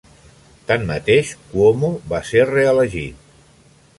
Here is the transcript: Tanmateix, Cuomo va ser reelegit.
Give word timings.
Tanmateix, 0.71 1.33
Cuomo 1.51 1.93
va 2.13 2.23
ser 2.31 2.47
reelegit. 2.53 3.31